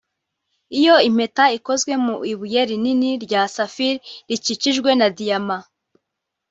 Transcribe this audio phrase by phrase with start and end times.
[0.79, 3.95] Iyo mpeta ikozwe mu ibuye rinini rya saphir
[4.29, 5.57] rikikijwe na diyama